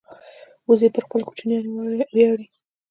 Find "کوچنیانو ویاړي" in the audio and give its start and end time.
1.27-2.45